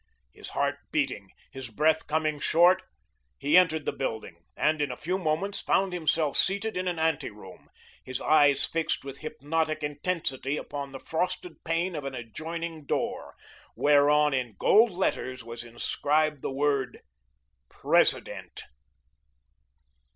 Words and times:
His 0.31 0.49
heart 0.57 0.79
beating, 0.91 1.29
his 1.51 1.69
breath 1.69 2.07
coming 2.07 2.39
short, 2.39 2.81
he 3.37 3.55
entered 3.55 3.85
the 3.85 3.91
building, 3.91 4.43
and 4.57 4.81
in 4.81 4.89
a 4.89 4.97
few 4.97 5.19
moments 5.19 5.61
found 5.61 5.93
himself 5.93 6.37
seated 6.37 6.75
in 6.75 6.87
an 6.87 6.97
ante 6.97 7.29
room, 7.29 7.69
his 8.03 8.19
eyes 8.19 8.65
fixed 8.65 9.05
with 9.05 9.19
hypnotic 9.19 9.83
intensity 9.83 10.57
upon 10.57 10.91
the 10.91 10.99
frosted 10.99 11.63
pane 11.63 11.95
of 11.95 12.03
an 12.03 12.15
adjoining 12.15 12.87
door, 12.87 13.35
whereon 13.75 14.33
in 14.33 14.55
gold 14.57 14.89
letters 14.89 15.43
was 15.43 15.63
inscribed 15.63 16.41
the 16.41 16.49
word, 16.49 17.01
"PRESIDENT." 17.69 18.63